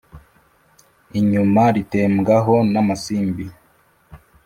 inyuma 1.19 1.63
ritembwa 1.75 2.35
ho 2.45 2.55
n’amasimbi, 2.71 3.45